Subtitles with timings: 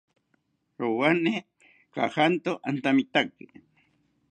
[0.79, 1.35] Rowani
[1.93, 3.45] kajanto antamitaki